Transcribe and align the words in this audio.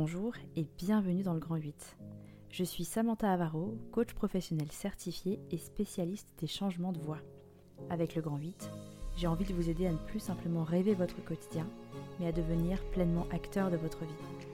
Bonjour 0.00 0.32
et 0.54 0.64
bienvenue 0.78 1.24
dans 1.24 1.34
le 1.34 1.40
Grand 1.40 1.56
8. 1.56 1.96
Je 2.52 2.62
suis 2.62 2.84
Samantha 2.84 3.32
Avaro, 3.32 3.76
coach 3.90 4.14
professionnel 4.14 4.70
certifié 4.70 5.40
et 5.50 5.58
spécialiste 5.58 6.28
des 6.38 6.46
changements 6.46 6.92
de 6.92 7.00
voix. 7.00 7.18
Avec 7.90 8.14
le 8.14 8.22
Grand 8.22 8.36
8, 8.36 8.70
j'ai 9.16 9.26
envie 9.26 9.44
de 9.44 9.52
vous 9.52 9.68
aider 9.68 9.88
à 9.88 9.92
ne 9.92 9.96
plus 9.96 10.20
simplement 10.20 10.62
rêver 10.62 10.94
votre 10.94 11.20
quotidien, 11.24 11.66
mais 12.20 12.28
à 12.28 12.32
devenir 12.32 12.80
pleinement 12.92 13.26
acteur 13.32 13.72
de 13.72 13.76
votre 13.76 14.04
vie. 14.04 14.46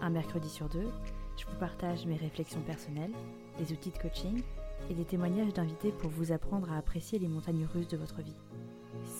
Un 0.00 0.10
mercredi 0.10 0.48
sur 0.48 0.68
deux, 0.68 0.88
je 1.36 1.46
vous 1.46 1.58
partage 1.60 2.04
mes 2.04 2.16
réflexions 2.16 2.62
personnelles, 2.62 3.14
des 3.56 3.72
outils 3.72 3.92
de 3.92 3.98
coaching 3.98 4.42
et 4.90 4.94
des 4.94 5.04
témoignages 5.04 5.54
d'invités 5.54 5.92
pour 5.92 6.10
vous 6.10 6.32
apprendre 6.32 6.72
à 6.72 6.76
apprécier 6.76 7.20
les 7.20 7.28
montagnes 7.28 7.68
russes 7.72 7.86
de 7.86 7.96
votre 7.96 8.20
vie. 8.20 8.34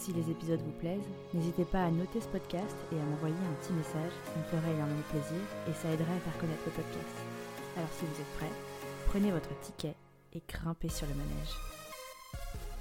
Si 0.08 0.14
les 0.14 0.30
épisodes 0.30 0.62
vous 0.62 0.80
plaisent, 0.80 1.06
n'hésitez 1.34 1.66
pas 1.66 1.84
à 1.84 1.90
noter 1.90 2.22
ce 2.22 2.28
podcast 2.28 2.74
et 2.90 2.98
à 2.98 3.04
m'envoyer 3.04 3.34
un 3.34 3.62
petit 3.62 3.74
message, 3.74 4.10
ça 4.24 4.38
me 4.38 4.44
ferait 4.44 4.72
énormément 4.72 5.02
plaisir 5.10 5.36
et 5.68 5.72
ça 5.74 5.90
aiderait 5.90 6.16
à 6.16 6.20
faire 6.20 6.38
connaître 6.38 6.62
le 6.64 6.72
podcast. 6.72 7.14
Alors 7.76 7.90
si 7.92 8.06
vous 8.06 8.18
êtes 8.18 8.36
prêts, 8.38 8.52
prenez 9.08 9.30
votre 9.30 9.50
ticket 9.60 9.94
et 10.32 10.40
grimpez 10.48 10.88
sur 10.88 11.06
le 11.08 11.12
manège. 11.12 11.52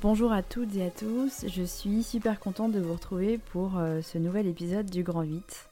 Bonjour 0.02 0.32
à 0.32 0.42
toutes 0.42 0.74
et 0.78 0.86
à 0.86 0.90
tous, 0.90 1.46
je 1.46 1.64
suis 1.64 2.02
super 2.04 2.40
contente 2.40 2.72
de 2.72 2.80
vous 2.80 2.94
retrouver 2.94 3.40
pour 3.40 3.78
euh, 3.78 4.02
ce 4.02 4.18
nouvel 4.18 4.48
épisode 4.48 4.90
du 4.90 5.04
Grand 5.04 5.24
8. 5.24 5.70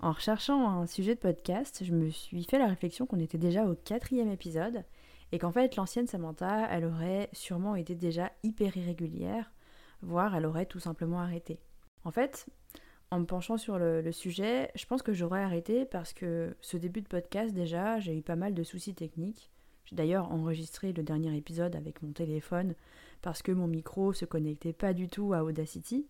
En 0.00 0.12
recherchant 0.12 0.68
un 0.68 0.86
sujet 0.86 1.14
de 1.14 1.20
podcast, 1.20 1.84
je 1.86 1.92
me 1.94 2.10
suis 2.10 2.44
fait 2.44 2.58
la 2.58 2.68
réflexion 2.68 3.06
qu'on 3.06 3.18
était 3.18 3.38
déjà 3.38 3.64
au 3.64 3.74
quatrième 3.74 4.30
épisode 4.30 4.84
et 5.32 5.38
qu'en 5.38 5.52
fait 5.52 5.74
l'ancienne 5.76 6.06
Samantha, 6.06 6.68
elle 6.70 6.84
aurait 6.84 7.30
sûrement 7.32 7.76
été 7.76 7.94
déjà 7.94 8.30
hyper 8.42 8.76
irrégulière, 8.76 9.50
voire 10.02 10.34
elle 10.34 10.46
aurait 10.46 10.66
tout 10.66 10.80
simplement 10.80 11.20
arrêté. 11.20 11.58
En 12.04 12.10
fait, 12.10 12.46
en 13.10 13.20
me 13.20 13.26
penchant 13.26 13.56
sur 13.56 13.78
le, 13.78 14.10
sujet, 14.10 14.70
je 14.74 14.86
pense 14.86 15.02
que 15.02 15.12
j'aurais 15.12 15.42
arrêté 15.42 15.84
parce 15.84 16.12
que 16.12 16.56
ce 16.60 16.76
début 16.76 17.02
de 17.02 17.08
podcast 17.08 17.54
déjà, 17.54 18.00
j'ai 18.00 18.16
eu 18.16 18.22
pas 18.22 18.36
mal 18.36 18.54
de 18.54 18.62
soucis 18.62 18.94
techniques. 18.94 19.50
J'ai 19.84 19.96
d'ailleurs 19.96 20.32
enregistré 20.32 20.92
le 20.92 21.02
dernier 21.02 21.36
épisode 21.36 21.76
avec 21.76 22.02
mon 22.02 22.12
téléphone 22.12 22.74
parce 23.20 23.42
que 23.42 23.52
mon 23.52 23.66
micro 23.66 24.12
se 24.12 24.24
connectait 24.24 24.72
pas 24.72 24.94
du 24.94 25.08
tout 25.08 25.34
à 25.34 25.44
Audacity. 25.44 26.06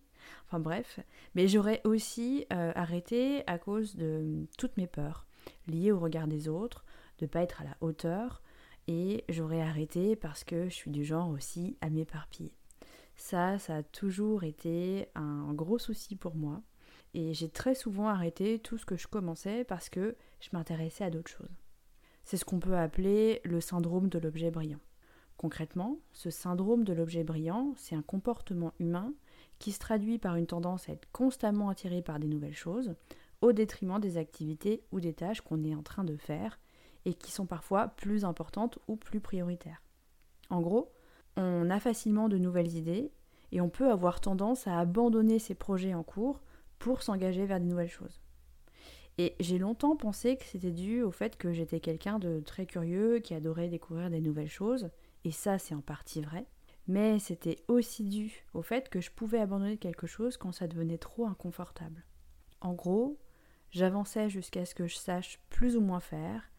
Enfin 0.47 0.59
bref, 0.59 0.99
mais 1.35 1.49
j'aurais 1.49 1.81
aussi 1.83 2.45
euh, 2.53 2.71
arrêté 2.75 3.43
à 3.47 3.57
cause 3.57 3.95
de 3.95 4.47
toutes 4.57 4.77
mes 4.77 4.87
peurs 4.87 5.27
liées 5.67 5.91
au 5.91 5.99
regard 5.99 6.27
des 6.27 6.47
autres, 6.47 6.85
de 7.19 7.25
pas 7.25 7.41
être 7.41 7.61
à 7.61 7.65
la 7.65 7.75
hauteur, 7.81 8.41
et 8.87 9.25
j'aurais 9.29 9.61
arrêté 9.61 10.15
parce 10.15 10.43
que 10.43 10.69
je 10.69 10.73
suis 10.73 10.91
du 10.91 11.03
genre 11.03 11.29
aussi 11.29 11.77
à 11.81 11.89
m'éparpiller. 11.89 12.53
Ça, 13.23 13.57
ça 13.57 13.77
a 13.77 13.83
toujours 13.83 14.43
été 14.43 15.07
un 15.15 15.53
gros 15.53 15.79
souci 15.79 16.17
pour 16.17 16.35
moi. 16.35 16.61
Et 17.13 17.33
j'ai 17.33 17.47
très 17.47 17.73
souvent 17.73 18.09
arrêté 18.09 18.59
tout 18.59 18.77
ce 18.77 18.85
que 18.85 18.97
je 18.97 19.07
commençais 19.07 19.63
parce 19.63 19.87
que 19.87 20.17
je 20.41 20.49
m'intéressais 20.51 21.05
à 21.05 21.09
d'autres 21.09 21.31
choses. 21.31 21.55
C'est 22.25 22.35
ce 22.35 22.43
qu'on 22.43 22.59
peut 22.59 22.75
appeler 22.75 23.39
le 23.45 23.61
syndrome 23.61 24.09
de 24.09 24.19
l'objet 24.19 24.51
brillant. 24.51 24.81
Concrètement, 25.37 25.99
ce 26.11 26.29
syndrome 26.29 26.83
de 26.83 26.91
l'objet 26.91 27.23
brillant, 27.23 27.73
c'est 27.77 27.95
un 27.95 28.01
comportement 28.01 28.73
humain 28.77 29.13
qui 29.57 29.71
se 29.71 29.79
traduit 29.79 30.17
par 30.17 30.35
une 30.35 30.47
tendance 30.47 30.89
à 30.89 30.91
être 30.91 31.09
constamment 31.13 31.69
attiré 31.69 32.01
par 32.01 32.19
des 32.19 32.27
nouvelles 32.27 32.53
choses, 32.53 32.93
au 33.39 33.53
détriment 33.53 34.01
des 34.01 34.17
activités 34.17 34.83
ou 34.91 34.99
des 34.99 35.13
tâches 35.13 35.39
qu'on 35.39 35.63
est 35.63 35.75
en 35.75 35.81
train 35.81 36.03
de 36.03 36.17
faire 36.17 36.59
et 37.05 37.13
qui 37.13 37.31
sont 37.31 37.45
parfois 37.45 37.87
plus 37.87 38.25
importantes 38.25 38.79
ou 38.89 38.97
plus 38.97 39.21
prioritaires. 39.21 39.81
En 40.49 40.59
gros, 40.59 40.92
facilement 41.79 42.29
de 42.29 42.37
nouvelles 42.37 42.75
idées 42.75 43.11
et 43.51 43.61
on 43.61 43.69
peut 43.69 43.89
avoir 43.89 44.19
tendance 44.19 44.67
à 44.67 44.79
abandonner 44.79 45.39
ses 45.39 45.53
projets 45.55 45.93
en 45.93 46.03
cours 46.03 46.41
pour 46.79 47.03
s'engager 47.03 47.45
vers 47.45 47.59
de 47.59 47.65
nouvelles 47.65 47.89
choses. 47.89 48.19
Et 49.19 49.35
j'ai 49.39 49.59
longtemps 49.59 49.95
pensé 49.95 50.37
que 50.37 50.45
c'était 50.45 50.71
dû 50.71 51.03
au 51.03 51.11
fait 51.11 51.37
que 51.37 51.53
j'étais 51.53 51.79
quelqu'un 51.79 52.17
de 52.17 52.39
très 52.39 52.65
curieux, 52.65 53.19
qui 53.19 53.35
adorait 53.35 53.69
découvrir 53.69 54.09
des 54.09 54.21
nouvelles 54.21 54.49
choses, 54.49 54.89
et 55.23 55.31
ça 55.31 55.59
c'est 55.59 55.75
en 55.75 55.81
partie 55.81 56.21
vrai, 56.21 56.47
mais 56.87 57.19
c'était 57.19 57.57
aussi 57.67 58.03
dû 58.03 58.43
au 58.55 58.63
fait 58.63 58.89
que 58.89 59.01
je 59.01 59.11
pouvais 59.11 59.39
abandonner 59.39 59.77
quelque 59.77 60.07
chose 60.07 60.35
quand 60.37 60.51
ça 60.51 60.67
devenait 60.67 60.97
trop 60.97 61.27
inconfortable. 61.27 62.03
En 62.59 62.73
gros, 62.73 63.19
j'avançais 63.69 64.29
jusqu'à 64.29 64.65
ce 64.65 64.73
que 64.73 64.87
je 64.87 64.95
sache 64.95 65.39
plus 65.49 65.77
ou 65.77 65.81
moins 65.81 65.99
faire, 65.99 66.49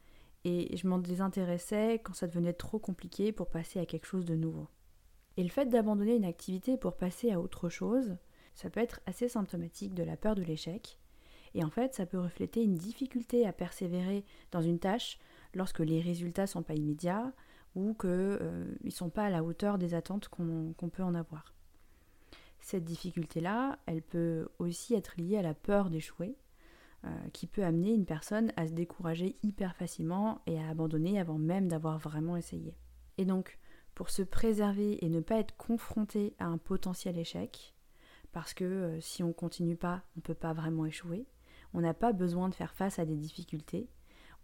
et 0.45 0.77
je 0.77 0.87
m'en 0.87 0.99
désintéressais 0.99 2.01
quand 2.05 2.15
ça 2.15 2.29
devenait 2.29 2.53
trop 2.53 2.79
compliqué 2.79 3.33
pour 3.33 3.49
passer 3.49 3.81
à 3.81 3.87
quelque 3.87 4.07
chose 4.07 4.27
de 4.27 4.37
nouveau. 4.37 4.69
Et 5.37 5.43
le 5.43 5.49
fait 5.49 5.67
d'abandonner 5.67 6.17
une 6.17 6.25
activité 6.25 6.77
pour 6.77 6.97
passer 6.97 7.33
à 7.33 7.41
autre 7.41 7.69
chose, 7.69 8.17
ça 8.55 8.71
peut 8.71 8.81
être 8.81 9.01
assez 9.07 9.29
symptomatique 9.29 9.95
de 9.95 10.03
la 10.03 10.17
peur 10.17 10.35
de 10.35 10.43
l'échec, 10.43 10.99
et 11.55 11.65
en 11.65 11.71
fait 11.71 11.95
ça 11.95 12.07
peut 12.07 12.21
refléter 12.21 12.63
une 12.63 12.77
difficulté 12.77 13.47
à 13.47 13.53
persévérer 13.53 14.25
dans 14.53 14.63
une 14.63 14.79
tâche 14.79 15.19
lorsque 15.55 15.81
les 15.81 16.01
résultats 16.01 16.47
sont 16.47 16.63
pas 16.63 16.75
immédiats 16.75 17.33
ou 17.75 17.95
qu'ils 17.95 18.11
euh, 18.11 18.75
ne 18.83 18.91
sont 18.91 19.11
pas 19.11 19.25
à 19.25 19.31
la 19.31 19.43
hauteur 19.43 19.79
des 19.79 19.95
attentes 19.95 20.29
qu'on 20.29 20.91
peut 20.93 21.03
en 21.03 21.15
avoir. 21.15 21.55
Cette 22.61 22.85
difficulté-là, 22.85 23.79
elle 23.87 24.03
peut 24.03 24.49
aussi 24.59 24.95
être 24.95 25.21
liée 25.21 25.37
à 25.37 25.43
la 25.43 25.55
peur 25.55 25.91
d'échouer, 25.91 26.37
euh, 27.05 27.09
qui 27.33 27.47
peut 27.47 27.65
amener 27.65 27.93
une 27.93 28.07
personne 28.07 28.53
à 28.57 28.67
se 28.67 28.73
décourager 28.73 29.37
hyper 29.43 29.77
facilement 29.77 30.41
et 30.47 30.59
à 30.59 30.71
abandonner 30.71 31.21
avant 31.21 31.37
même 31.37 31.69
d'avoir 31.69 31.99
vraiment 31.99 32.37
essayé. 32.37 32.75
Et 33.19 33.27
donc, 33.27 33.59
pour 33.95 34.11
se 34.11 34.23
préserver 34.23 35.05
et 35.05 35.09
ne 35.09 35.21
pas 35.21 35.39
être 35.39 35.57
confronté 35.57 36.35
à 36.39 36.47
un 36.47 36.59
potentiel 36.59 37.19
échec, 37.19 37.75
parce 38.33 38.55
que 38.55 38.65
euh, 38.65 39.01
si 39.01 39.23
on 39.23 39.29
ne 39.29 39.33
continue 39.33 39.77
pas, 39.77 40.03
on 40.17 40.19
ne 40.19 40.23
peut 40.23 40.35
pas 40.35 40.53
vraiment 40.53 40.87
échouer, 40.87 41.27
on 41.73 41.81
n'a 41.81 41.95
pas 41.95 42.13
besoin 42.13 42.49
de 42.49 42.55
faire 42.55 42.75
face 42.75 42.99
à 42.99 43.05
des 43.05 43.17
difficultés, 43.17 43.89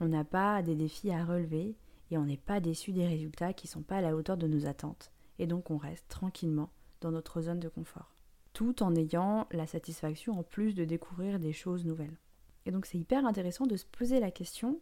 on 0.01 0.09
n'a 0.09 0.25
pas 0.25 0.63
des 0.63 0.75
défis 0.75 1.11
à 1.11 1.25
relever 1.25 1.77
et 2.11 2.19
on 2.19 2.25
n'est 2.25 2.37
pas 2.37 2.61
déçu 2.61 2.93
des 2.93 3.07
résultats 3.07 3.53
qui 3.53 3.67
ne 3.67 3.73
sont 3.73 3.83
pas 3.83 3.97
à 3.97 4.01
la 4.01 4.17
hauteur 4.17 4.37
de 4.37 4.47
nos 4.47 4.67
attentes, 4.67 5.13
et 5.39 5.47
donc 5.47 5.71
on 5.71 5.77
reste 5.77 6.09
tranquillement 6.09 6.71
dans 7.01 7.11
notre 7.11 7.41
zone 7.43 7.61
de 7.61 7.69
confort, 7.69 8.15
tout 8.53 8.83
en 8.83 8.95
ayant 8.95 9.47
la 9.51 9.67
satisfaction 9.67 10.39
en 10.39 10.43
plus 10.43 10.75
de 10.75 10.85
découvrir 10.85 11.39
des 11.39 11.53
choses 11.53 11.85
nouvelles. 11.85 12.19
Et 12.67 12.71
donc 12.71 12.87
c'est 12.87 12.99
hyper 12.99 13.25
intéressant 13.27 13.67
de 13.67 13.77
se 13.77 13.87
poser 13.87 14.21
la 14.21 14.31
question 14.31 14.81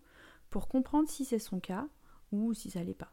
pour 0.50 0.68
comprendre 0.68 1.08
si 1.08 1.24
c'est 1.24 1.38
son 1.38 1.60
cas 1.60 1.86
ou 2.32 2.54
si 2.54 2.70
ça 2.70 2.82
l'est 2.82 2.94
pas. 2.94 3.12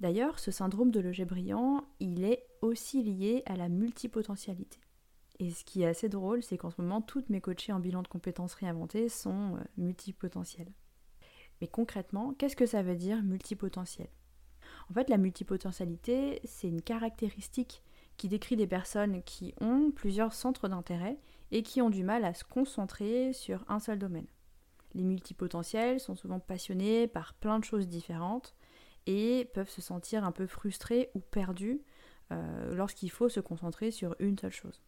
D'ailleurs, 0.00 0.38
ce 0.38 0.50
syndrome 0.50 0.90
de 0.90 1.00
l'objet 1.00 1.26
brillant, 1.26 1.84
il 2.00 2.24
est 2.24 2.46
aussi 2.62 3.02
lié 3.02 3.42
à 3.44 3.56
la 3.56 3.68
multipotentialité. 3.68 4.80
Et 5.38 5.50
ce 5.50 5.64
qui 5.64 5.82
est 5.82 5.86
assez 5.86 6.08
drôle, 6.08 6.42
c'est 6.42 6.56
qu'en 6.56 6.70
ce 6.70 6.80
moment, 6.80 7.02
toutes 7.02 7.28
mes 7.28 7.40
coachées 7.40 7.72
en 7.72 7.80
bilan 7.80 8.02
de 8.02 8.08
compétences 8.08 8.54
réinventées 8.54 9.08
sont 9.08 9.56
euh, 9.56 9.60
multipotentielles. 9.76 10.72
Mais 11.60 11.66
concrètement, 11.66 12.34
qu'est-ce 12.34 12.56
que 12.56 12.66
ça 12.66 12.82
veut 12.82 12.96
dire 12.96 13.22
multipotentiel? 13.22 14.08
En 14.90 14.94
fait, 14.94 15.10
la 15.10 15.18
multipotentialité, 15.18 16.40
c'est 16.44 16.68
une 16.68 16.82
caractéristique 16.82 17.82
qui 18.16 18.28
décrit 18.28 18.56
des 18.56 18.66
personnes 18.66 19.22
qui 19.22 19.54
ont 19.60 19.90
plusieurs 19.90 20.32
centres 20.32 20.68
d'intérêt 20.68 21.18
et 21.52 21.62
qui 21.62 21.80
ont 21.80 21.90
du 21.90 22.04
mal 22.04 22.24
à 22.24 22.34
se 22.34 22.44
concentrer 22.44 23.32
sur 23.32 23.64
un 23.68 23.80
seul 23.80 23.98
domaine. 23.98 24.26
Les 24.94 25.04
multipotentiels 25.04 26.00
sont 26.00 26.16
souvent 26.16 26.40
passionnés 26.40 27.06
par 27.06 27.34
plein 27.34 27.58
de 27.58 27.64
choses 27.64 27.88
différentes 27.88 28.54
et 29.06 29.46
peuvent 29.54 29.68
se 29.68 29.80
sentir 29.80 30.24
un 30.24 30.32
peu 30.32 30.46
frustrés 30.46 31.10
ou 31.14 31.20
perdus 31.20 31.80
euh, 32.32 32.74
lorsqu'il 32.74 33.10
faut 33.10 33.28
se 33.28 33.40
concentrer 33.40 33.90
sur 33.90 34.14
une 34.18 34.38
seule 34.38 34.52
chose. 34.52 34.82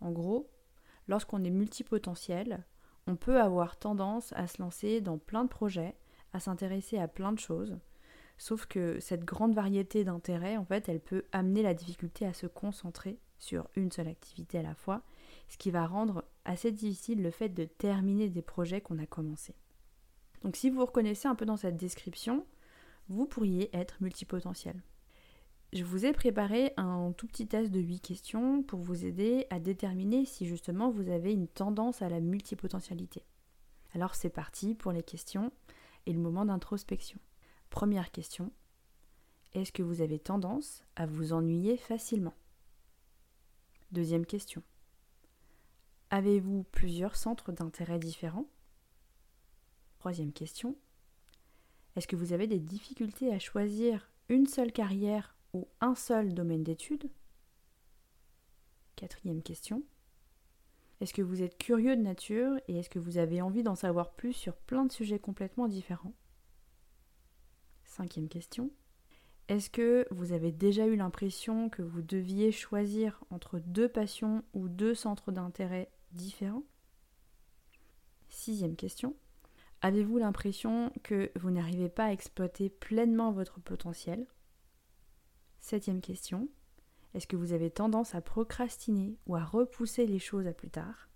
En 0.00 0.10
gros, 0.12 0.50
lorsqu'on 1.08 1.44
est 1.44 1.50
multipotentiel, 1.50 2.64
on 3.06 3.16
peut 3.16 3.40
avoir 3.40 3.78
tendance 3.78 4.32
à 4.34 4.46
se 4.46 4.62
lancer 4.62 5.00
dans 5.00 5.18
plein 5.18 5.44
de 5.44 5.48
projets, 5.48 5.96
à 6.32 6.40
s'intéresser 6.40 6.98
à 6.98 7.08
plein 7.08 7.32
de 7.32 7.38
choses, 7.38 7.78
sauf 8.38 8.66
que 8.66 9.00
cette 9.00 9.24
grande 9.24 9.54
variété 9.54 10.04
d'intérêts, 10.04 10.56
en 10.56 10.64
fait, 10.64 10.88
elle 10.88 11.00
peut 11.00 11.24
amener 11.32 11.62
la 11.62 11.74
difficulté 11.74 12.24
à 12.24 12.32
se 12.32 12.46
concentrer 12.46 13.18
sur 13.38 13.68
une 13.74 13.90
seule 13.90 14.08
activité 14.08 14.58
à 14.58 14.62
la 14.62 14.74
fois 14.74 15.02
ce 15.50 15.58
qui 15.58 15.70
va 15.70 15.86
rendre 15.86 16.24
assez 16.44 16.72
difficile 16.72 17.22
le 17.22 17.30
fait 17.30 17.48
de 17.48 17.64
terminer 17.64 18.28
des 18.28 18.42
projets 18.42 18.80
qu'on 18.80 18.98
a 18.98 19.06
commencés. 19.06 19.56
Donc 20.42 20.56
si 20.56 20.70
vous 20.70 20.76
vous 20.76 20.86
reconnaissez 20.86 21.28
un 21.28 21.34
peu 21.34 21.44
dans 21.44 21.56
cette 21.56 21.76
description, 21.76 22.46
vous 23.10 23.26
pourriez 23.26 23.76
être 23.76 23.96
multipotentiel. 24.00 24.82
Je 25.72 25.84
vous 25.84 26.06
ai 26.06 26.12
préparé 26.12 26.72
un 26.76 27.12
tout 27.12 27.26
petit 27.26 27.46
test 27.46 27.70
de 27.70 27.80
8 27.80 28.00
questions 28.00 28.62
pour 28.62 28.80
vous 28.80 29.04
aider 29.04 29.46
à 29.50 29.60
déterminer 29.60 30.24
si 30.24 30.46
justement 30.46 30.90
vous 30.90 31.10
avez 31.10 31.32
une 31.32 31.48
tendance 31.48 32.02
à 32.02 32.08
la 32.08 32.20
multipotentialité. 32.20 33.24
Alors 33.94 34.14
c'est 34.14 34.30
parti 34.30 34.74
pour 34.74 34.92
les 34.92 35.02
questions 35.02 35.52
et 36.06 36.12
le 36.12 36.18
moment 36.18 36.44
d'introspection. 36.44 37.18
Première 37.68 38.10
question. 38.10 38.52
Est-ce 39.52 39.72
que 39.72 39.82
vous 39.82 40.00
avez 40.00 40.18
tendance 40.18 40.84
à 40.96 41.06
vous 41.06 41.32
ennuyer 41.32 41.76
facilement? 41.76 42.34
Deuxième 43.90 44.26
question. 44.26 44.62
Avez-vous 46.10 46.64
plusieurs 46.70 47.16
centres 47.16 47.52
d'intérêt 47.52 47.98
différents? 47.98 48.46
Troisième 49.98 50.32
question. 50.32 50.76
Est-ce 51.96 52.06
que 52.06 52.16
vous 52.16 52.32
avez 52.32 52.46
des 52.46 52.60
difficultés 52.60 53.32
à 53.32 53.38
choisir 53.38 54.10
une 54.28 54.46
seule 54.46 54.72
carrière 54.72 55.36
ou 55.52 55.68
un 55.80 55.94
seul 55.94 56.34
domaine 56.34 56.62
d'études? 56.62 57.10
Quatrième 58.96 59.42
question. 59.42 59.82
Est-ce 61.00 61.14
que 61.14 61.22
vous 61.22 61.42
êtes 61.42 61.56
curieux 61.56 61.96
de 61.96 62.02
nature 62.02 62.60
et 62.68 62.76
est-ce 62.76 62.90
que 62.90 62.98
vous 62.98 63.18
avez 63.18 63.40
envie 63.40 63.62
d'en 63.62 63.74
savoir 63.74 64.12
plus 64.12 64.34
sur 64.34 64.54
plein 64.54 64.84
de 64.84 64.92
sujets 64.92 65.18
complètement 65.18 65.66
différents? 65.66 66.14
Cinquième 67.84 68.28
question. 68.28 68.70
Est-ce 69.48 69.70
que 69.70 70.06
vous 70.12 70.32
avez 70.32 70.52
déjà 70.52 70.86
eu 70.86 70.94
l'impression 70.94 71.70
que 71.70 71.82
vous 71.82 72.02
deviez 72.02 72.52
choisir 72.52 73.24
entre 73.30 73.58
deux 73.58 73.88
passions 73.88 74.44
ou 74.52 74.68
deux 74.68 74.94
centres 74.94 75.32
d'intérêt 75.32 75.90
différents? 76.12 76.62
Sixième 78.28 78.76
question. 78.76 79.16
Avez-vous 79.82 80.18
l'impression 80.18 80.92
que 81.02 81.30
vous 81.36 81.50
n'arrivez 81.50 81.88
pas 81.88 82.06
à 82.06 82.12
exploiter 82.12 82.68
pleinement 82.68 83.32
votre 83.32 83.60
potentiel? 83.60 84.26
Septième 85.60 86.02
question. 86.02 86.48
Est-ce 87.14 87.26
que 87.26 87.36
vous 87.36 87.52
avez 87.52 87.70
tendance 87.70 88.14
à 88.14 88.20
procrastiner 88.20 89.16
ou 89.26 89.36
à 89.36 89.44
repousser 89.44 90.06
les 90.06 90.18
choses 90.18 90.46
à 90.46 90.52
plus 90.52 90.70
tard? 90.70 91.08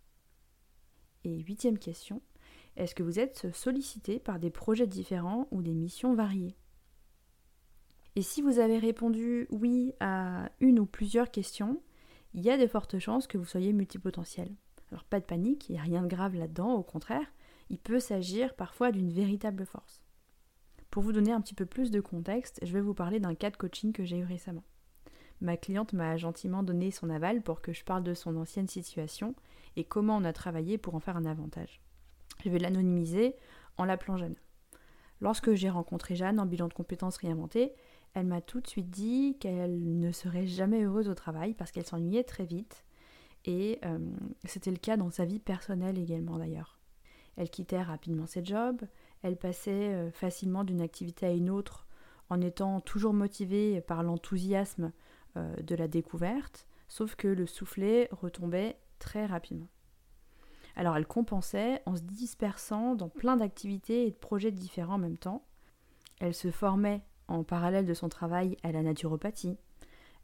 Et 1.25 1.41
huitième 1.41 1.79
question, 1.79 2.23
est-ce 2.77 2.95
que 2.95 3.03
vous 3.03 3.21
êtes 3.21 3.55
sollicité 3.55 4.19
par 4.19 4.39
des 4.39 4.51
projets 4.51 4.87
différents 4.87 5.47
ou 5.51 5.63
des 5.63 5.75
missions 5.75 6.15
variées? 6.15 6.57
Et 8.17 8.23
si 8.23 8.41
vous 8.41 8.59
avez 8.61 8.79
répondu 8.79 9.47
oui 9.51 9.93
à 10.01 10.51
une 10.61 10.79
ou 10.79 10.87
plusieurs 10.87 11.31
questions, 11.31 11.83
il 12.33 12.43
y 12.43 12.51
a 12.51 12.57
de 12.57 12.67
fortes 12.67 12.99
chances 12.99 13.27
que 13.27 13.39
vous 13.39 13.45
soyez 13.45 13.73
multipotentiel. 13.73 14.55
Alors 14.91 15.05
pas 15.05 15.21
de 15.21 15.25
panique, 15.25 15.69
il 15.69 15.73
n'y 15.73 15.79
a 15.79 15.83
rien 15.83 16.03
de 16.03 16.09
grave 16.09 16.35
là-dedans, 16.35 16.75
au 16.75 16.83
contraire, 16.83 17.27
il 17.71 17.79
peut 17.79 18.01
s'agir 18.01 18.55
parfois 18.55 18.93
d'une 18.93 19.11
véritable 19.11 19.67
force. 19.67 20.03
Pour 20.91 21.03
vous 21.03 21.13
donner 21.13 21.33
un 21.33 21.41
petit 21.41 21.55
peu 21.55 21.67
plus 21.67 21.91
de 21.91 22.01
contexte, 22.01 22.61
je 22.63 22.73
vais 22.73 22.81
vous 22.81 22.95
parler 22.95 23.21
d'un 23.21 23.35
cas 23.35 23.51
de 23.51 23.57
coaching 23.57 23.93
que 23.93 24.05
j'ai 24.05 24.19
eu 24.19 24.25
récemment 24.25 24.65
ma 25.45 25.57
cliente 25.57 25.93
m'a 25.93 26.17
gentiment 26.17 26.63
donné 26.63 26.91
son 26.91 27.11
aval 27.11 27.43
pour 27.43 27.61
que 27.61 27.73
je 27.73 27.85
parle 27.85 28.03
de 28.03 28.15
son 28.15 28.37
ancienne 28.37 28.69
situation 28.69 29.35
et 29.77 29.85
comment 29.85 30.17
on 30.17 30.25
a 30.25 30.33
travaillé 30.33 30.79
pour 30.79 30.95
en 30.95 31.01
faire 31.01 31.17
un 31.17 31.27
avantage. 31.27 31.81
Je 32.45 32.51
vais 32.51 32.59
l'anonymiser 32.59 33.37
en 33.77 33.85
l'appelant 33.85 34.17
Jeanne. 34.17 34.37
Lorsque 35.21 35.55
j'ai 35.55 35.71
rencontré 35.71 36.17
Jeanne 36.17 36.41
en 36.41 36.47
bilan 36.47 36.69
de 36.69 36.75
compétences 36.75 37.19
réinventées, 37.19 37.73
elle 38.15 38.27
m'a 38.27 38.41
tout 38.41 38.61
de 38.61 38.67
suite 38.67 38.91
dit 38.91 39.37
qu'elle 39.39 39.99
ne 39.99 40.13
serait 40.13 40.47
jamais 40.47 40.85
heureuse 40.85 41.09
au 41.09 41.15
travail 41.15 41.55
parce 41.55 41.73
qu'elle 41.73 41.87
s'ennuyait 41.87 42.25
très 42.25 42.45
vite. 42.45 42.85
Et 43.45 43.79
euh, 43.85 43.99
c'était 44.45 44.71
le 44.71 44.77
cas 44.77 44.97
dans 44.97 45.11
sa 45.11 45.25
vie 45.25 45.41
personnelle 45.41 45.99
également 45.99 46.39
d'ailleurs. 46.39 46.74
Elle 47.37 47.51
quittait 47.51 47.83
rapidement 47.83 48.27
ses 48.27 48.45
jobs, 48.45 48.83
elle 49.23 49.37
passait 49.37 49.95
euh, 49.95 50.11
facilement 50.11 50.65
d'une 50.65 50.81
activité 50.81 51.27
à 51.27 51.33
une 51.33 51.51
autre 51.51 51.87
en 52.31 52.41
étant 52.41 52.81
toujours 52.81 53.13
motivée 53.13 53.81
par 53.81 54.03
l'enthousiasme 54.03 54.93
euh, 55.37 55.55
de 55.57 55.75
la 55.75 55.89
découverte, 55.89 56.67
sauf 56.89 57.17
que 57.17 57.29
le 57.29 57.47
soufflet 57.47 58.09
retombait 58.13 58.79
très 58.99 59.27
rapidement. 59.27 59.69
Alors 60.77 60.97
elle 60.97 61.07
compensait 61.07 61.83
en 61.87 61.97
se 61.97 62.03
dispersant 62.03 62.95
dans 62.95 63.09
plein 63.09 63.37
d'activités 63.37 64.07
et 64.07 64.11
de 64.11 64.17
projets 64.17 64.51
différents 64.51 64.95
en 64.95 64.99
même 64.99 65.19
temps. 65.19 65.45
Elle 66.21 66.35
se 66.35 66.51
formait 66.51 67.03
en 67.29 67.45
parallèle 67.45 67.87
de 67.87 67.95
son 67.95 68.09
travail 68.09 68.57
à 68.63 68.73
la 68.73 68.83
naturopathie. 68.83 69.57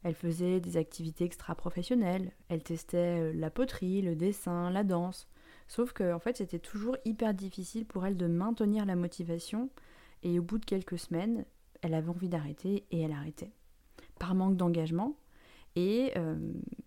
Elle 0.03 0.15
faisait 0.15 0.59
des 0.59 0.77
activités 0.77 1.25
extra-professionnelles. 1.25 2.31
Elle 2.49 2.63
testait 2.63 3.19
euh, 3.19 3.33
la 3.33 3.49
poterie, 3.49 4.01
le 4.01 4.15
dessin, 4.15 4.71
la 4.71 4.83
danse. 4.83 5.27
Sauf 5.71 5.93
que 5.93 6.13
en 6.13 6.19
fait, 6.19 6.35
c'était 6.35 6.59
toujours 6.59 6.97
hyper 7.05 7.33
difficile 7.33 7.85
pour 7.85 8.05
elle 8.05 8.17
de 8.17 8.27
maintenir 8.27 8.85
la 8.85 8.97
motivation. 8.97 9.69
Et 10.21 10.37
au 10.37 10.41
bout 10.43 10.57
de 10.57 10.65
quelques 10.65 10.99
semaines, 10.99 11.45
elle 11.81 11.93
avait 11.93 12.09
envie 12.09 12.27
d'arrêter 12.27 12.83
et 12.91 12.99
elle 12.99 13.13
arrêtait 13.13 13.53
par 14.19 14.35
manque 14.35 14.57
d'engagement. 14.57 15.15
Et 15.77 16.11
euh, 16.17 16.35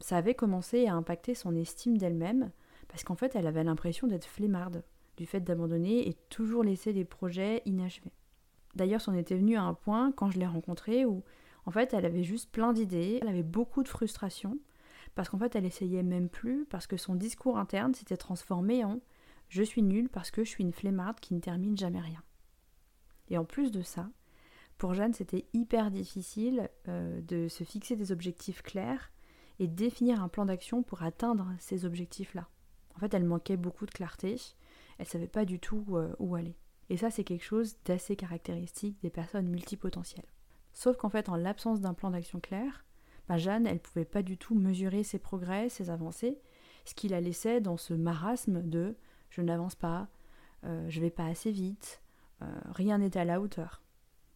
ça 0.00 0.19
avait 0.19 0.34
commencé 0.34 0.86
à 0.86 0.92
impacter 0.96 1.34
son 1.34 1.56
estime 1.56 1.96
d'elle-même, 1.96 2.50
parce 2.88 3.04
qu'en 3.04 3.14
fait, 3.14 3.34
elle 3.34 3.46
avait 3.46 3.64
l'impression 3.64 4.06
d'être 4.06 4.26
flemmarde, 4.26 4.84
du 5.16 5.25
fait 5.25 5.40
d'abandonner 5.40 6.06
et 6.06 6.12
toujours 6.28 6.62
laisser 6.62 6.92
des 6.92 7.06
projets 7.06 7.62
inachevés. 7.64 8.12
D'ailleurs, 8.75 9.00
c'en 9.00 9.14
était 9.14 9.38
venu 9.38 9.56
à 9.56 9.62
un 9.62 9.72
point, 9.72 10.12
quand 10.12 10.28
je 10.28 10.38
l'ai 10.38 10.46
rencontrée, 10.46 11.06
où 11.06 11.22
en 11.64 11.70
fait, 11.70 11.94
elle 11.94 12.04
avait 12.04 12.22
juste 12.22 12.52
plein 12.52 12.75
d'idées, 12.75 13.19
elle 13.22 13.28
avait 13.28 13.42
beaucoup 13.42 13.82
de 13.82 13.88
frustration, 13.88 14.58
parce 15.14 15.28
qu'en 15.28 15.38
fait, 15.38 15.55
elle 15.55 15.64
essayait 15.64 16.02
même 16.02 16.28
plus, 16.28 16.66
parce 16.66 16.87
que 16.87 16.96
son 16.96 17.14
discours 17.14 17.58
interne 17.58 17.94
s'était 17.94 18.16
transformé 18.16 18.84
en 18.84 19.00
je 19.49 19.62
suis 19.62 19.82
nulle 19.82 20.08
parce 20.08 20.31
que 20.31 20.43
je 20.43 20.49
suis 20.49 20.64
une 20.64 20.72
flemmarde 20.72 21.20
qui 21.20 21.34
ne 21.34 21.40
termine 21.40 21.76
jamais 21.76 22.00
rien. 22.00 22.22
Et 23.28 23.38
en 23.38 23.44
plus 23.44 23.70
de 23.70 23.82
ça, 23.82 24.08
pour 24.78 24.94
Jeanne, 24.94 25.14
c'était 25.14 25.46
hyper 25.52 25.90
difficile 25.90 26.69
euh, 26.88 27.20
de 27.20 27.49
se 27.49 27.64
fixer 27.64 27.96
des 27.96 28.11
objectifs 28.11 28.62
clairs 28.62 29.12
et 29.61 29.69
définir 29.69 30.22
un 30.22 30.28
plan 30.28 30.46
d'action 30.46 30.82
pour 30.82 31.02
atteindre 31.02 31.52
ces 31.58 31.84
objectifs-là. 31.84 32.49
En 32.96 32.99
fait, 32.99 33.14
elle 33.14 33.25
manquait 33.25 33.56
beaucoup 33.56 33.87
de 33.87 33.93
clarté, 33.93 34.37
elle 34.99 35.06
savait 35.06 35.28
pas 35.28 35.44
du 35.44 35.60
tout 35.60 35.84
euh, 35.90 36.14
où 36.19 36.34
aller. 36.34 36.56
Et 36.90 36.96
ça, 36.96 37.10
c'est 37.10 37.25
quelque 37.25 37.44
chose 37.44 37.76
d'assez 37.84 38.17
caractéristique 38.17 39.00
des 39.00 39.10
personnes 39.10 39.49
multipotentielles. 39.49 40.26
Sauf 40.72 40.96
qu'en 40.96 41.08
fait, 41.08 41.28
en 41.28 41.37
l'absence 41.37 41.81
d'un 41.81 41.94
plan 41.94 42.10
d'action 42.10 42.40
clair, 42.40 42.83
Jeanne, 43.30 43.66
elle 43.66 43.80
pouvait 43.80 44.04
pas 44.04 44.22
du 44.22 44.36
tout 44.36 44.54
mesurer 44.54 45.02
ses 45.02 45.18
progrès, 45.18 45.68
ses 45.68 45.90
avancées, 45.90 46.38
ce 46.84 46.94
qui 46.94 47.08
la 47.08 47.20
laissait 47.20 47.60
dans 47.60 47.76
ce 47.76 47.94
marasme 47.94 48.62
de 48.62 48.96
je 49.30 49.40
n'avance 49.40 49.74
pas, 49.74 50.08
euh, 50.64 50.88
je 50.88 51.00
vais 51.00 51.10
pas 51.10 51.26
assez 51.26 51.50
vite, 51.50 52.00
rien 52.66 52.98
n'est 52.98 53.16
à 53.16 53.24
la 53.24 53.40
hauteur. 53.40 53.80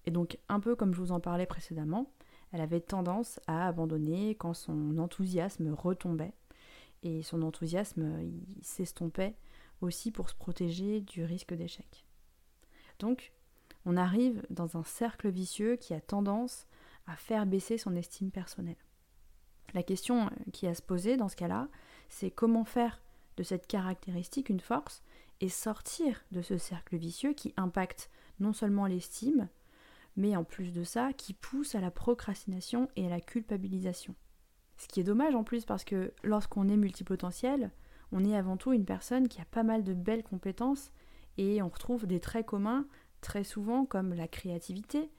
Et 0.06 0.10
donc, 0.10 0.38
un 0.48 0.60
peu 0.60 0.74
comme 0.74 0.94
je 0.94 1.00
vous 1.00 1.12
en 1.12 1.20
parlais 1.20 1.44
précédemment, 1.44 2.10
elle 2.52 2.60
avait 2.60 2.80
tendance 2.80 3.40
à 3.46 3.68
abandonner 3.68 4.34
quand 4.34 4.54
son 4.54 4.96
enthousiasme 4.98 5.74
retombait. 5.74 6.32
Et 7.02 7.22
son 7.22 7.42
enthousiasme, 7.42 8.22
s'estompait 8.62 9.36
aussi 9.80 10.10
pour 10.10 10.28
se 10.28 10.34
protéger 10.34 11.00
du 11.00 11.24
risque 11.24 11.54
d'échec. 11.54 12.04
Donc, 12.98 13.32
on 13.84 13.96
arrive 13.96 14.42
dans 14.50 14.76
un 14.76 14.82
cercle 14.82 15.28
vicieux 15.28 15.76
qui 15.76 15.94
a 15.94 16.00
tendance 16.00 16.66
à 17.08 17.16
faire 17.16 17.46
baisser 17.46 17.78
son 17.78 17.96
estime 17.96 18.30
personnelle. 18.30 18.76
La 19.74 19.82
question 19.82 20.30
qui 20.52 20.66
a 20.66 20.70
à 20.70 20.74
se 20.74 20.82
poser 20.82 21.16
dans 21.16 21.28
ce 21.28 21.36
cas-là, 21.36 21.68
c'est 22.08 22.30
comment 22.30 22.64
faire 22.64 23.00
de 23.36 23.42
cette 23.42 23.66
caractéristique 23.66 24.48
une 24.48 24.60
force 24.60 25.02
et 25.40 25.48
sortir 25.48 26.24
de 26.32 26.42
ce 26.42 26.58
cercle 26.58 26.96
vicieux 26.96 27.32
qui 27.32 27.52
impacte 27.56 28.10
non 28.40 28.52
seulement 28.52 28.86
l'estime, 28.86 29.48
mais 30.16 30.36
en 30.36 30.44
plus 30.44 30.72
de 30.72 30.84
ça, 30.84 31.12
qui 31.12 31.34
pousse 31.34 31.74
à 31.74 31.80
la 31.80 31.90
procrastination 31.90 32.88
et 32.96 33.06
à 33.06 33.10
la 33.10 33.20
culpabilisation. 33.20 34.14
Ce 34.78 34.86
qui 34.88 35.00
est 35.00 35.04
dommage 35.04 35.34
en 35.34 35.44
plus 35.44 35.64
parce 35.64 35.84
que 35.84 36.12
lorsqu'on 36.22 36.68
est 36.68 36.76
multipotentiel, 36.76 37.70
on 38.12 38.24
est 38.24 38.36
avant 38.36 38.56
tout 38.56 38.72
une 38.72 38.84
personne 38.84 39.28
qui 39.28 39.40
a 39.40 39.44
pas 39.44 39.64
mal 39.64 39.84
de 39.84 39.92
belles 39.92 40.22
compétences 40.22 40.92
et 41.36 41.60
on 41.62 41.68
retrouve 41.68 42.06
des 42.06 42.20
traits 42.20 42.46
communs 42.46 42.86
très 43.20 43.44
souvent 43.44 43.84
comme 43.84 44.14
la 44.14 44.28
créativité. 44.28 45.10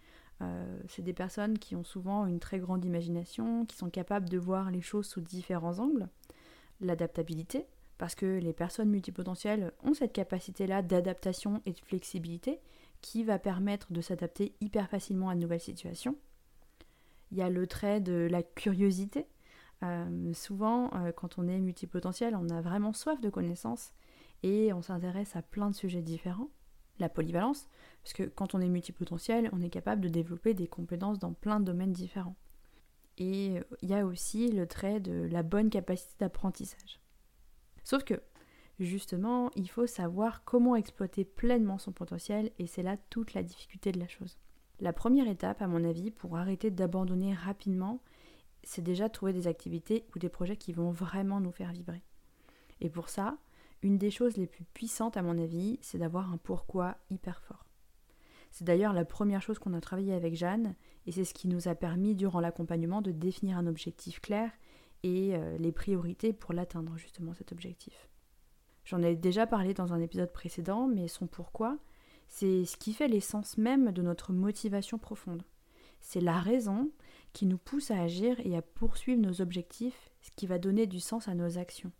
Euh, 0.42 0.80
c'est 0.88 1.02
des 1.02 1.14
personnes 1.14 1.60
qui 1.60 1.76
ont 1.76 1.84
souvent 1.84 2.26
une 2.26 2.40
très 2.40 2.60
grande 2.60 2.86
imagination, 2.86 3.66
qui 3.66 3.76
sont 3.76 3.90
capables 3.90 4.30
de 4.30 4.38
voir 4.38 4.72
les 4.72 4.82
choses 4.82 5.08
sous 5.08 5.22
différents 5.22 5.80
angles. 5.80 6.08
L'adaptabilité, 6.82 7.66
parce 7.98 8.16
que 8.16 8.40
les 8.40 8.54
personnes 8.54 8.90
multipotentielles 8.90 9.74
ont 9.84 9.94
cette 9.94 10.14
capacité-là 10.14 10.82
d'adaptation 10.82 11.62
et 11.66 11.74
de 11.74 11.80
flexibilité 11.80 12.60
qui 13.02 13.24
va 13.24 13.40
permettre 13.40 13.92
de 13.92 14.02
s'adapter 14.02 14.54
hyper 14.62 14.90
facilement 14.90 15.30
à 15.30 15.36
de 15.36 15.42
nouvelles 15.42 15.60
situations. 15.60 16.16
Il 17.32 17.38
y 17.38 17.42
a 17.42 17.50
le 17.50 17.68
trait 17.68 18.00
de 18.00 18.28
la 18.30 18.42
curiosité. 18.44 19.28
Euh, 19.84 20.34
souvent, 20.34 20.90
euh, 20.96 21.12
quand 21.12 21.38
on 21.38 21.48
est 21.48 21.60
multipotentiel, 21.60 22.36
on 22.36 22.50
a 22.50 22.62
vraiment 22.62 22.94
soif 22.94 23.22
de 23.22 23.30
connaissances 23.30 23.94
et 24.44 24.74
on 24.74 24.82
s'intéresse 24.82 25.36
à 25.36 25.42
plein 25.42 25.70
de 25.70 25.76
sujets 25.76 26.02
différents. 26.02 26.50
La 27.00 27.10
polyvalence, 27.10 27.68
parce 28.04 28.14
que 28.14 28.24
quand 28.24 28.56
on 28.56 28.62
est 28.62 28.70
multipotentiel, 28.70 29.50
on 29.54 29.62
est 29.62 29.70
capable 29.70 30.02
de 30.02 30.10
développer 30.10 30.54
des 30.54 30.68
compétences 30.68 31.20
dans 31.20 31.34
plein 31.34 31.60
de 31.60 31.66
domaines 31.66 31.94
différents. 31.94 32.36
Et 33.18 33.60
il 33.82 33.90
y 33.90 33.94
a 33.94 34.06
aussi 34.06 34.52
le 34.52 34.68
trait 34.68 35.00
de 35.00 35.28
la 35.30 35.44
bonne 35.44 35.70
capacité 35.70 36.14
d'apprentissage. 36.20 37.00
Sauf 37.84 38.04
que 38.04 38.22
Justement, 38.80 39.52
il 39.58 39.70
faut 39.70 39.88
savoir 39.88 40.46
comment 40.46 40.78
exploiter 40.78 41.26
pleinement 41.26 41.78
son 41.78 41.92
potentiel 41.92 42.52
et 42.60 42.66
c'est 42.66 42.82
là 42.82 42.96
toute 43.10 43.34
la 43.34 43.44
difficulté 43.44 43.92
de 43.92 44.00
la 44.00 44.08
chose. 44.08 44.38
La 44.80 44.94
première 44.94 45.28
étape, 45.28 45.62
à 45.62 45.68
mon 45.68 45.84
avis, 45.84 46.12
pour 46.12 46.38
arrêter 46.38 46.72
d'abandonner 46.72 47.34
rapidement, 47.34 48.02
c'est 48.64 48.82
déjà 48.82 49.10
trouver 49.10 49.34
des 49.34 49.48
activités 49.48 50.06
ou 50.16 50.20
des 50.20 50.30
projets 50.30 50.56
qui 50.56 50.72
vont 50.72 50.92
vraiment 50.92 51.42
nous 51.42 51.52
faire 51.52 51.74
vibrer. 51.74 52.02
Et 52.80 52.90
pour 52.90 53.10
ça, 53.10 53.38
une 53.82 53.98
des 53.98 54.12
choses 54.12 54.38
les 54.38 54.48
plus 54.48 54.66
puissantes, 54.74 55.18
à 55.18 55.22
mon 55.22 55.38
avis, 55.38 55.80
c'est 55.82 55.98
d'avoir 55.98 56.32
un 56.32 56.38
pourquoi 56.38 56.98
hyper 57.10 57.42
fort. 57.42 57.66
C'est 58.52 58.66
d'ailleurs 58.66 58.94
la 58.94 59.06
première 59.06 59.42
chose 59.42 59.60
qu'on 59.60 59.74
a 59.74 59.82
travaillé 59.82 60.14
avec 60.14 60.36
Jeanne, 60.36 60.76
et 61.06 61.12
c'est 61.12 61.26
ce 61.26 61.34
qui 61.34 61.48
nous 61.48 61.68
a 61.68 61.76
permis, 61.76 62.16
durant 62.16 62.40
l'accompagnement, 62.40 63.02
de 63.02 63.12
définir 63.12 63.58
un 63.58 63.68
objectif 63.68 64.20
clair 64.20 64.52
et 65.04 65.36
euh, 65.36 65.58
les 65.58 65.72
priorités 65.72 66.34
pour 66.34 66.54
l'atteindre, 66.54 66.98
justement, 66.98 67.34
cet 67.34 67.52
objectif. 67.52 68.10
J'en 68.86 69.02
ai 69.02 69.16
déjà 69.16 69.46
parlé 69.46 69.74
dans 69.74 69.94
un 69.94 70.02
épisode 70.02 70.34
précédent, 70.34 70.88
mais 70.88 71.08
son 71.08 71.28
pourquoi, 71.28 71.78
c'est 72.28 72.66
ce 72.66 72.76
qui 72.78 72.94
fait 72.94 73.08
l'essence 73.08 73.58
même 73.58 73.92
de 73.92 74.02
notre 74.02 74.34
motivation 74.34 74.98
profonde. 74.98 75.44
C'est 76.02 76.22
la 76.22 76.40
raison 76.40 76.90
qui 77.34 77.46
nous 77.46 77.58
pousse 77.58 77.92
à 77.92 78.02
agir 78.02 78.40
et 78.44 78.56
à 78.58 78.62
poursuivre 78.62 79.22
nos 79.22 79.42
objectifs, 79.42 80.10
ce 80.22 80.32
qui 80.36 80.48
va 80.48 80.58
donner 80.58 80.88
du 80.88 81.00
sens 81.00 81.28
à 81.28 81.36
nos 81.36 81.58
actions. 81.58 81.92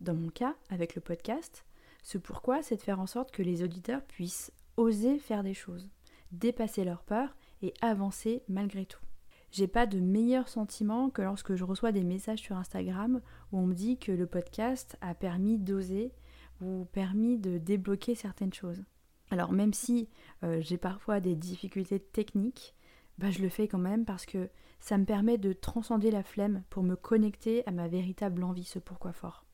Dans 0.00 0.14
mon 0.14 0.28
cas, 0.28 0.54
avec 0.70 0.94
le 0.94 1.00
podcast, 1.00 1.64
ce 2.02 2.18
pourquoi, 2.18 2.62
c'est 2.62 2.76
de 2.76 2.82
faire 2.82 3.00
en 3.00 3.06
sorte 3.06 3.32
que 3.32 3.42
les 3.42 3.62
auditeurs 3.62 4.02
puissent 4.02 4.52
oser 4.76 5.18
faire 5.18 5.42
des 5.42 5.54
choses, 5.54 5.90
dépasser 6.30 6.84
leur 6.84 7.02
peur 7.02 7.36
et 7.62 7.74
avancer 7.80 8.42
malgré 8.48 8.86
tout. 8.86 9.02
J'ai 9.50 9.66
pas 9.66 9.86
de 9.86 9.98
meilleur 9.98 10.48
sentiment 10.48 11.10
que 11.10 11.22
lorsque 11.22 11.54
je 11.54 11.64
reçois 11.64 11.90
des 11.90 12.04
messages 12.04 12.40
sur 12.40 12.56
Instagram 12.56 13.20
où 13.50 13.58
on 13.58 13.66
me 13.66 13.74
dit 13.74 13.98
que 13.98 14.12
le 14.12 14.26
podcast 14.26 14.96
a 15.00 15.14
permis 15.14 15.58
d'oser 15.58 16.12
ou 16.60 16.86
permis 16.92 17.38
de 17.38 17.58
débloquer 17.58 18.14
certaines 18.14 18.52
choses. 18.52 18.84
Alors 19.30 19.52
même 19.52 19.72
si 19.72 20.08
euh, 20.44 20.60
j'ai 20.60 20.78
parfois 20.78 21.20
des 21.20 21.34
difficultés 21.34 21.98
techniques, 21.98 22.74
bah, 23.16 23.30
je 23.30 23.42
le 23.42 23.48
fais 23.48 23.68
quand 23.68 23.78
même 23.78 24.04
parce 24.04 24.26
que 24.26 24.48
ça 24.80 24.96
me 24.96 25.04
permet 25.04 25.38
de 25.38 25.52
transcender 25.52 26.10
la 26.10 26.22
flemme 26.22 26.62
pour 26.70 26.82
me 26.82 26.94
connecter 26.94 27.66
à 27.66 27.72
ma 27.72 27.88
véritable 27.88 28.44
envie, 28.44 28.64
ce 28.64 28.78
pourquoi 28.78 29.12
fort. 29.12 29.47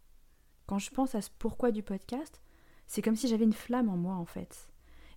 Quand 0.67 0.79
je 0.79 0.91
pense 0.91 1.15
à 1.15 1.21
ce 1.21 1.31
pourquoi 1.39 1.73
du 1.73 1.83
podcast, 1.83 2.41
c'est 2.87 3.03
comme 3.03 3.17
si 3.17 3.29
j'avais 3.29 3.45
une 3.45 3.53
flamme 3.53 3.89
en 3.89 3.97
moi 3.97 4.15
en 4.15 4.25
fait. 4.25 4.69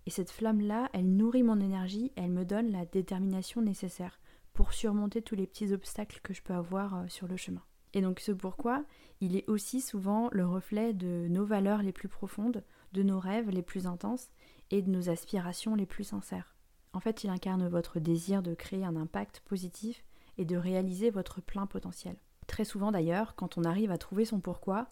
Et 0.05 0.09
cette 0.09 0.31
flamme-là, 0.31 0.89
elle 0.93 1.15
nourrit 1.15 1.43
mon 1.43 1.59
énergie, 1.59 2.11
elle 2.15 2.31
me 2.31 2.45
donne 2.45 2.71
la 2.71 2.85
détermination 2.85 3.61
nécessaire 3.61 4.19
pour 4.53 4.73
surmonter 4.73 5.21
tous 5.21 5.35
les 5.35 5.47
petits 5.47 5.73
obstacles 5.73 6.19
que 6.23 6.33
je 6.33 6.41
peux 6.41 6.53
avoir 6.53 6.95
euh, 6.95 7.07
sur 7.07 7.27
le 7.27 7.37
chemin. 7.37 7.61
Et 7.93 8.01
donc 8.01 8.19
ce 8.19 8.31
pourquoi, 8.31 8.83
il 9.21 9.35
est 9.35 9.49
aussi 9.49 9.81
souvent 9.81 10.29
le 10.31 10.45
reflet 10.45 10.93
de 10.93 11.27
nos 11.29 11.45
valeurs 11.45 11.81
les 11.81 11.91
plus 11.91 12.09
profondes, 12.09 12.63
de 12.93 13.03
nos 13.03 13.19
rêves 13.19 13.49
les 13.49 13.61
plus 13.61 13.87
intenses 13.87 14.29
et 14.71 14.81
de 14.81 14.89
nos 14.89 15.09
aspirations 15.09 15.75
les 15.75 15.85
plus 15.85 16.03
sincères. 16.03 16.55
En 16.93 16.99
fait, 16.99 17.23
il 17.23 17.29
incarne 17.29 17.67
votre 17.67 17.99
désir 17.99 18.41
de 18.43 18.53
créer 18.53 18.83
un 18.83 18.95
impact 18.95 19.41
positif 19.41 20.03
et 20.37 20.45
de 20.45 20.57
réaliser 20.57 21.09
votre 21.09 21.41
plein 21.41 21.67
potentiel. 21.67 22.17
Très 22.47 22.65
souvent 22.65 22.91
d'ailleurs, 22.91 23.35
quand 23.35 23.57
on 23.57 23.63
arrive 23.63 23.91
à 23.91 23.97
trouver 23.97 24.25
son 24.25 24.39
pourquoi, 24.39 24.89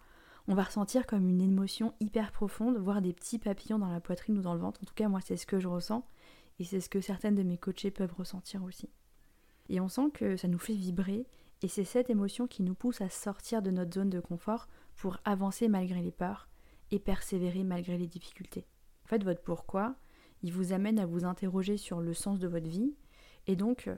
on 0.47 0.53
va 0.53 0.63
ressentir 0.63 1.07
comme 1.07 1.27
une 1.27 1.41
émotion 1.41 1.93
hyper 1.99 2.31
profonde, 2.31 2.77
voire 2.77 3.01
des 3.01 3.13
petits 3.13 3.39
papillons 3.39 3.79
dans 3.79 3.91
la 3.91 3.99
poitrine 3.99 4.37
ou 4.37 4.41
dans 4.41 4.53
le 4.53 4.59
ventre. 4.59 4.81
En 4.83 4.85
tout 4.85 4.93
cas, 4.93 5.09
moi, 5.09 5.21
c'est 5.21 5.37
ce 5.37 5.47
que 5.47 5.59
je 5.59 5.67
ressens 5.67 6.05
et 6.59 6.63
c'est 6.63 6.79
ce 6.79 6.89
que 6.89 7.01
certaines 7.01 7.35
de 7.35 7.43
mes 7.43 7.57
coachées 7.57 7.91
peuvent 7.91 8.13
ressentir 8.13 8.63
aussi. 8.63 8.89
Et 9.69 9.81
on 9.81 9.87
sent 9.87 10.11
que 10.13 10.37
ça 10.37 10.47
nous 10.47 10.59
fait 10.59 10.75
vibrer 10.75 11.25
et 11.63 11.67
c'est 11.67 11.83
cette 11.83 12.11
émotion 12.11 12.45
qui 12.45 12.61
nous 12.61 12.75
pousse 12.75 13.01
à 13.01 13.09
sortir 13.09 13.61
de 13.63 13.71
notre 13.71 13.95
zone 13.95 14.11
de 14.11 14.19
confort 14.19 14.67
pour 14.95 15.17
avancer 15.25 15.67
malgré 15.67 16.01
les 16.01 16.11
peurs 16.11 16.47
et 16.91 16.99
persévérer 16.99 17.63
malgré 17.63 17.97
les 17.97 18.07
difficultés. 18.07 18.67
En 19.03 19.07
fait, 19.07 19.23
votre 19.23 19.41
pourquoi, 19.41 19.95
il 20.43 20.51
vous 20.51 20.73
amène 20.73 20.99
à 20.99 21.07
vous 21.07 21.25
interroger 21.25 21.77
sur 21.77 22.01
le 22.01 22.13
sens 22.13 22.39
de 22.39 22.47
votre 22.47 22.69
vie 22.69 22.93
et 23.47 23.55
donc 23.55 23.89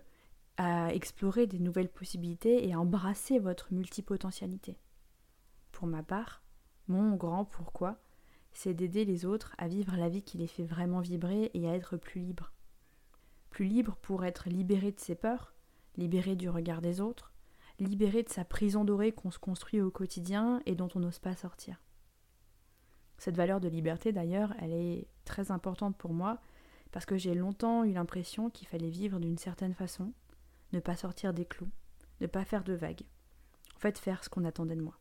à 0.56 0.94
explorer 0.94 1.46
des 1.46 1.60
nouvelles 1.60 1.90
possibilités 1.90 2.68
et 2.68 2.74
à 2.74 2.80
embrasser 2.80 3.38
votre 3.38 3.74
multipotentialité. 3.74 4.78
Pour 5.72 5.88
ma 5.88 6.04
part, 6.04 6.42
mon 6.88 7.16
grand 7.16 7.46
pourquoi, 7.46 8.00
c'est 8.54 8.74
d'aider 8.74 9.06
les 9.06 9.26
autres 9.26 9.54
à 9.58 9.68
vivre 9.68 9.96
la 9.96 10.10
vie 10.10 10.24
qui 10.24 10.38
les 10.38 10.48
fait 10.48 10.64
vraiment 10.64 11.00
vibrer 11.00 11.52
et 11.54 11.70
à 11.70 11.76
être 11.76 11.98
plus 11.98 12.22
libres. 12.22 12.54
Plus 13.50 13.66
libres 13.66 13.98
pour 14.02 14.26
être 14.26 14.50
libérés 14.50 14.92
de 14.92 15.00
ses 15.00 15.16
peurs, 15.16 15.54
libéré 15.96 16.36
du 16.36 16.50
regard 16.50 16.82
des 16.82 17.02
autres, 17.02 17.34
libéré 17.80 18.24
de 18.24 18.30
sa 18.30 18.46
prison 18.46 18.84
dorée 18.84 19.12
qu'on 19.12 19.32
se 19.32 19.40
construit 19.40 19.82
au 19.82 19.92
quotidien 19.92 20.62
et 20.66 20.76
dont 20.76 20.90
on 20.96 21.00
n'ose 21.00 21.20
pas 21.20 21.36
sortir. 21.36 21.82
Cette 23.18 23.38
valeur 23.38 23.60
de 23.60 23.68
liberté, 23.68 24.12
d'ailleurs, 24.12 24.54
elle 24.60 24.74
est 24.74 25.08
très 25.26 25.52
importante 25.52 25.98
pour 25.98 26.14
moi 26.14 26.40
parce 26.92 27.06
que 27.06 27.18
j'ai 27.18 27.36
longtemps 27.36 27.84
eu 27.84 27.92
l'impression 27.92 28.50
qu'il 28.50 28.68
fallait 28.68 28.90
vivre 28.90 29.20
d'une 29.20 29.38
certaine 29.38 29.74
façon, 29.74 30.14
ne 30.74 30.80
pas 30.80 30.96
sortir 30.96 31.34
des 31.34 31.46
clous, 31.46 31.70
ne 32.22 32.28
pas 32.28 32.46
faire 32.46 32.64
de 32.64 32.74
vagues, 32.74 33.04
en 33.76 33.80
fait 33.80 33.98
faire 33.98 34.24
ce 34.24 34.30
qu'on 34.30 34.46
attendait 34.46 34.76
de 34.76 34.82
moi. 34.82 34.98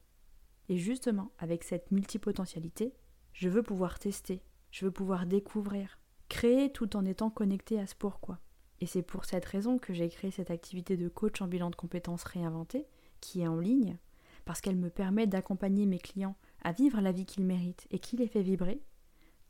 Et 0.69 0.77
justement, 0.77 1.31
avec 1.39 1.65
cette 1.65 1.91
multipotentialité, 1.91 2.95
je 3.33 3.49
veux 3.49 3.63
pouvoir 3.63 3.99
tester, 3.99 4.43
je 4.71 4.85
veux 4.85 4.91
pouvoir 4.91 5.27
découvrir, 5.27 5.99
créer 6.29 6.71
tout 6.73 6.97
en 6.97 7.05
étant 7.05 7.31
connecté 7.31 7.79
à 7.79 7.87
ce 7.87 7.95
pourquoi. 7.95 8.41
Et 8.81 8.87
c'est 8.87 9.03
pour 9.03 9.25
cette 9.25 9.45
raison 9.45 9.79
que 9.79 9.95
j'ai 9.95 10.09
créé 10.09 10.31
cette 10.31 10.51
activité 10.51 10.97
de 10.97 11.09
coach 11.09 11.41
en 11.41 11.47
bilan 11.47 11.71
de 11.71 11.77
compétences 11.77 12.25
réinventées, 12.25 12.87
qui 13.21 13.41
est 13.41 13.49
en 13.49 13.59
ligne, 13.59 13.97
parce 14.45 14.61
qu'elle 14.61 14.77
me 14.77 14.91
permet 14.91 15.27
d'accompagner 15.27 15.87
mes 15.87 15.99
clients 15.99 16.37
à 16.63 16.73
vivre 16.73 17.01
la 17.01 17.13
vie 17.13 17.27
qu'ils 17.27 17.47
méritent 17.47 17.87
et 17.91 17.99
qui 17.99 18.17
les 18.17 18.29
fait 18.29 18.43
vibrer, 18.43 18.83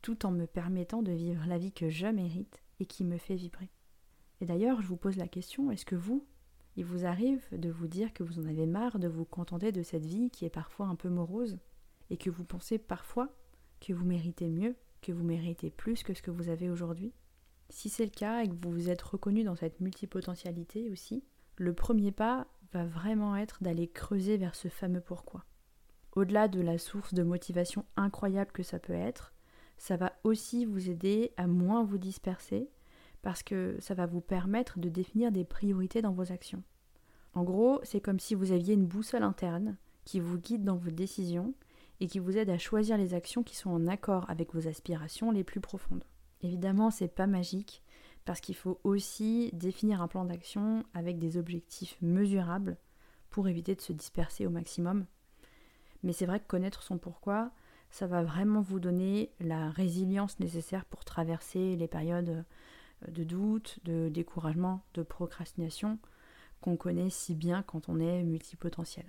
tout 0.02 0.26
en 0.26 0.30
me 0.30 0.46
permettant 0.46 1.02
de 1.02 1.12
vivre 1.12 1.44
la 1.46 1.58
vie 1.58 1.72
que 1.72 1.88
je 1.88 2.06
mérite 2.06 2.62
et 2.78 2.86
qui 2.86 3.04
me 3.04 3.18
fait 3.18 3.34
vibrer. 3.34 3.70
Et 4.40 4.46
d'ailleurs, 4.46 4.82
je 4.82 4.86
vous 4.86 4.96
pose 4.96 5.16
la 5.16 5.28
question, 5.28 5.70
est-ce 5.70 5.86
que 5.86 5.96
vous, 5.96 6.26
il 6.76 6.84
vous 6.84 7.06
arrive 7.06 7.42
de 7.52 7.70
vous 7.70 7.86
dire 7.86 8.12
que 8.12 8.22
vous 8.22 8.38
en 8.38 8.46
avez 8.46 8.66
marre 8.66 8.98
de 8.98 9.08
vous 9.08 9.24
contenter 9.24 9.72
de 9.72 9.82
cette 9.82 10.04
vie 10.04 10.30
qui 10.30 10.44
est 10.44 10.50
parfois 10.50 10.86
un 10.86 10.94
peu 10.94 11.08
morose, 11.08 11.58
et 12.10 12.16
que 12.16 12.30
vous 12.30 12.44
pensez 12.44 12.78
parfois 12.78 13.34
que 13.80 13.92
vous 13.92 14.04
méritez 14.04 14.48
mieux, 14.48 14.76
que 15.02 15.12
vous 15.12 15.24
méritez 15.24 15.70
plus 15.70 16.02
que 16.02 16.14
ce 16.14 16.22
que 16.22 16.30
vous 16.30 16.48
avez 16.48 16.70
aujourd'hui? 16.70 17.12
Si 17.70 17.88
c'est 17.88 18.04
le 18.04 18.10
cas 18.10 18.42
et 18.42 18.48
que 18.48 18.54
vous 18.54 18.70
vous 18.70 18.90
êtes 18.90 19.02
reconnu 19.02 19.42
dans 19.42 19.56
cette 19.56 19.80
multipotentialité 19.80 20.90
aussi, 20.90 21.24
le 21.56 21.72
premier 21.72 22.12
pas 22.12 22.46
va 22.72 22.84
vraiment 22.84 23.36
être 23.36 23.62
d'aller 23.62 23.88
creuser 23.88 24.36
vers 24.36 24.54
ce 24.54 24.68
fameux 24.68 25.00
pourquoi. 25.00 25.44
Au-delà 26.14 26.48
de 26.48 26.60
la 26.60 26.78
source 26.78 27.14
de 27.14 27.22
motivation 27.22 27.84
incroyable 27.96 28.52
que 28.52 28.62
ça 28.62 28.78
peut 28.78 28.92
être, 28.92 29.32
ça 29.78 29.96
va 29.96 30.12
aussi 30.24 30.64
vous 30.64 30.88
aider 30.88 31.32
à 31.36 31.46
moins 31.46 31.84
vous 31.84 31.98
disperser 31.98 32.70
parce 33.26 33.42
que 33.42 33.76
ça 33.80 33.94
va 33.94 34.06
vous 34.06 34.20
permettre 34.20 34.78
de 34.78 34.88
définir 34.88 35.32
des 35.32 35.44
priorités 35.44 36.00
dans 36.00 36.12
vos 36.12 36.30
actions. 36.30 36.62
En 37.34 37.42
gros, 37.42 37.80
c'est 37.82 38.00
comme 38.00 38.20
si 38.20 38.36
vous 38.36 38.52
aviez 38.52 38.74
une 38.74 38.86
boussole 38.86 39.24
interne 39.24 39.76
qui 40.04 40.20
vous 40.20 40.38
guide 40.38 40.62
dans 40.62 40.76
vos 40.76 40.92
décisions 40.92 41.52
et 41.98 42.06
qui 42.06 42.20
vous 42.20 42.38
aide 42.38 42.50
à 42.50 42.56
choisir 42.56 42.96
les 42.96 43.14
actions 43.14 43.42
qui 43.42 43.56
sont 43.56 43.70
en 43.70 43.88
accord 43.88 44.30
avec 44.30 44.54
vos 44.54 44.68
aspirations 44.68 45.32
les 45.32 45.42
plus 45.42 45.58
profondes. 45.58 46.04
Évidemment, 46.42 46.92
c'est 46.92 47.08
pas 47.08 47.26
magique 47.26 47.82
parce 48.26 48.40
qu'il 48.40 48.54
faut 48.54 48.78
aussi 48.84 49.50
définir 49.52 50.00
un 50.00 50.06
plan 50.06 50.24
d'action 50.24 50.84
avec 50.94 51.18
des 51.18 51.36
objectifs 51.36 51.98
mesurables 52.02 52.76
pour 53.30 53.48
éviter 53.48 53.74
de 53.74 53.80
se 53.80 53.92
disperser 53.92 54.46
au 54.46 54.50
maximum. 54.50 55.04
Mais 56.04 56.12
c'est 56.12 56.26
vrai 56.26 56.38
que 56.38 56.46
connaître 56.46 56.84
son 56.84 56.96
pourquoi, 56.96 57.50
ça 57.90 58.06
va 58.06 58.22
vraiment 58.22 58.60
vous 58.60 58.78
donner 58.78 59.32
la 59.40 59.68
résilience 59.68 60.38
nécessaire 60.38 60.84
pour 60.84 61.04
traverser 61.04 61.74
les 61.74 61.88
périodes 61.88 62.44
de 63.10 63.24
doute, 63.24 63.78
de 63.84 64.08
découragement, 64.08 64.82
de 64.94 65.02
procrastination 65.02 65.98
qu'on 66.60 66.76
connaît 66.76 67.10
si 67.10 67.34
bien 67.34 67.62
quand 67.62 67.88
on 67.88 67.98
est 68.00 68.22
multipotentiel. 68.22 69.06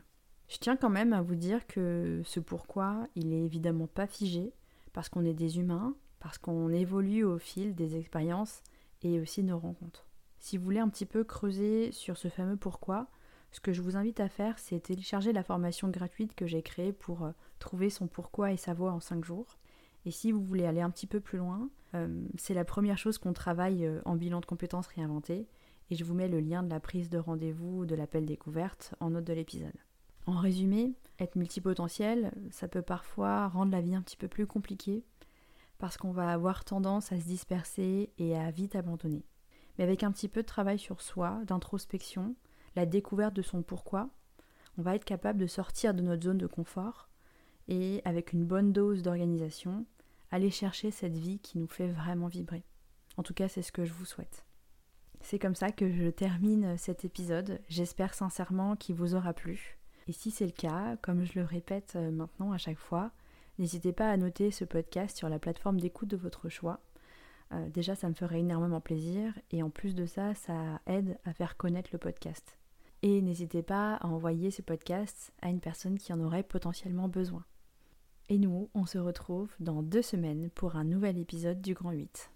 Je 0.48 0.58
tiens 0.58 0.78
quand 0.78 0.90
même 0.90 1.14
à 1.14 1.22
vous 1.22 1.36
dire 1.36 1.68
que 1.68 2.22
ce 2.24 2.40
pourquoi, 2.40 3.08
il 3.16 3.34
est 3.34 3.44
évidemment 3.44 3.88
pas 3.88 4.08
figé 4.08 4.54
parce 4.94 5.10
qu'on 5.10 5.26
est 5.26 5.34
des 5.34 5.60
humains 5.60 5.96
parce 6.20 6.38
qu'on 6.38 6.70
évolue 6.70 7.24
au 7.24 7.38
fil 7.38 7.76
des 7.76 7.96
expériences 7.96 8.64
et 9.04 9.20
aussi 9.20 9.44
nos 9.44 9.60
rencontres. 9.60 10.08
Si 10.40 10.58
vous 10.58 10.64
voulez 10.64 10.80
un 10.80 10.90
petit 10.90 11.06
peu 11.06 11.24
creuser 11.24 11.92
sur 11.92 12.18
ce 12.18 12.28
fameux 12.28 12.58
pourquoi, 12.58 13.08
ce 13.52 13.60
que 13.60 13.74
je 13.74 13.82
vous 13.82 13.96
invite 13.96 14.20
à 14.20 14.30
faire, 14.30 14.60
c'est 14.60 14.80
télécharger 14.80 15.34
la 15.34 15.44
formation 15.44 15.90
gratuite 15.90 16.36
que 16.36 16.48
j'ai 16.48 16.62
créée 16.62 16.94
pour 16.94 17.24
euh, 17.24 17.32
trouver 17.60 17.90
son 17.90 18.08
pourquoi 18.08 18.52
et 18.52 18.58
sa 18.58 18.74
voix 18.74 18.92
en 18.92 19.00
5 19.00 19.24
jours. 19.24 19.58
Et 20.08 20.12
si 20.12 20.32
vous 20.32 20.42
voulez 20.42 20.66
aller 20.66 20.80
un 20.80 20.90
petit 20.90 21.06
peu 21.06 21.20
plus 21.20 21.38
loin, 21.38 21.70
euh, 21.94 22.08
c'est 22.38 22.54
la 22.54 22.64
première 22.64 22.98
chose 22.98 23.18
qu'on 23.18 23.34
travaille 23.34 23.86
euh, 23.86 24.00
en 24.06 24.16
bilan 24.16 24.40
de 24.40 24.46
compétences 24.46 24.88
réinventées. 24.88 25.50
Et 25.92 25.96
je 25.96 26.06
vous 26.06 26.14
mets 26.14 26.30
le 26.30 26.40
lien 26.40 26.64
de 26.64 26.70
la 26.70 26.80
prise 26.80 27.10
de 27.10 27.18
rendez-vous 27.18 27.86
de 27.86 27.94
l'appel 27.94 28.26
découverte 28.26 28.96
en 29.02 29.10
note 29.10 29.26
de 29.26 29.34
l'épisode. 29.34 29.76
En 30.26 30.38
résumé, 30.38 30.94
être 31.20 31.36
multipotentiel, 31.36 32.32
ça 32.52 32.70
peut 32.70 32.82
parfois 32.82 33.50
rendre 33.50 33.74
la 33.74 33.82
vie 33.82 33.96
un 33.96 34.02
petit 34.02 34.16
peu 34.16 34.30
plus 34.30 34.48
compliquée 34.48 35.04
parce 35.78 35.98
qu'on 35.98 36.12
va 36.12 36.32
avoir 36.32 36.64
tendance 36.64 37.12
à 37.12 37.20
se 37.20 37.26
disperser 37.26 38.10
et 38.18 38.38
à 38.38 38.50
vite 38.50 38.78
abandonner. 38.78 39.26
Mais 39.78 39.84
avec 39.84 40.04
un 40.04 40.14
petit 40.14 40.30
peu 40.30 40.42
de 40.42 40.48
travail 40.48 40.80
sur 40.80 41.02
soi, 41.02 41.42
d'introspection, 41.48 42.34
la 42.78 42.86
découverte 42.86 43.34
de 43.34 43.42
son 43.42 43.62
pourquoi, 43.62 44.10
on 44.78 44.84
va 44.84 44.96
être 44.96 45.04
capable 45.04 45.40
de 45.40 45.48
sortir 45.48 45.94
de 45.94 46.02
notre 46.02 46.24
zone 46.24 46.38
de 46.38 46.48
confort 46.48 47.10
et 47.68 48.02
avec 48.06 48.32
une 48.32 48.46
bonne 48.46 48.72
dose 48.72 49.04
d'organisation, 49.04 49.86
aller 50.32 50.52
chercher 50.52 50.92
cette 50.92 51.18
vie 51.18 51.40
qui 51.40 51.58
nous 51.58 51.68
fait 51.68 51.88
vraiment 51.88 52.28
vibrer. 52.28 52.64
En 53.18 53.24
tout 53.24 53.34
cas, 53.34 53.48
c'est 53.48 53.62
ce 53.62 53.72
que 53.72 53.86
je 53.86 53.94
vous 53.94 54.06
souhaite. 54.06 54.46
C'est 55.22 55.40
comme 55.40 55.56
ça 55.56 55.72
que 55.72 55.90
je 55.92 56.10
termine 56.10 56.78
cet 56.78 57.06
épisode. 57.06 57.60
J'espère 57.68 58.14
sincèrement 58.14 58.76
qu'il 58.76 58.96
vous 58.96 59.16
aura 59.16 59.34
plu. 59.34 59.78
Et 60.08 60.14
si 60.14 60.32
c'est 60.32 60.46
le 60.46 60.52
cas, 60.52 60.96
comme 61.02 61.26
je 61.26 61.40
le 61.40 61.46
répète 61.46 61.96
maintenant 61.96 62.52
à 62.52 62.58
chaque 62.58 62.78
fois, 62.78 63.12
N'hésitez 63.60 63.92
pas 63.92 64.12
à 64.12 64.18
noter 64.18 64.52
ce 64.52 64.66
podcast 64.66 65.18
sur 65.18 65.30
la 65.30 65.40
plateforme 65.40 65.80
d'écoute 65.80 66.10
de 66.10 66.18
votre 66.18 66.48
choix. 66.48 66.80
Euh, 67.54 67.70
déjà, 67.70 67.96
ça 67.96 68.08
me 68.08 68.14
ferait 68.14 68.42
énormément 68.42 68.82
plaisir 68.82 69.34
et 69.50 69.64
en 69.64 69.72
plus 69.72 69.96
de 69.96 70.06
ça, 70.06 70.36
ça 70.36 70.80
aide 70.86 71.18
à 71.26 71.34
faire 71.34 71.58
connaître 71.58 71.90
le 71.92 71.98
podcast. 71.98 72.58
Et 73.02 73.22
n'hésitez 73.22 73.64
pas 73.64 73.96
à 73.96 74.08
envoyer 74.08 74.52
ce 74.52 74.62
podcast 74.62 75.32
à 75.42 75.50
une 75.50 75.60
personne 75.60 75.98
qui 75.98 76.14
en 76.14 76.20
aurait 76.20 76.44
potentiellement 76.44 77.08
besoin. 77.08 77.44
Et 78.30 78.38
nous, 78.38 78.70
on 78.74 78.86
se 78.86 78.98
retrouve 78.98 79.50
dans 79.62 79.82
deux 79.82 80.02
semaines 80.02 80.50
pour 80.50 80.76
un 80.76 80.84
nouvel 80.84 81.18
épisode 81.18 81.62
du 81.62 81.74
Grand 81.74 81.92
8. 81.92 82.30